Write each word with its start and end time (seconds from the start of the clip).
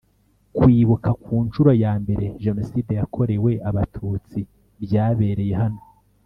kwibuka 0.57 1.09
ku 1.23 1.33
nshuro 1.45 1.71
yambere 1.83 2.25
Jenoside 2.43 2.91
yakorewe 2.99 3.51
Abatutsi 3.69 4.39
byabereye 4.83 5.53
hano 5.61 5.81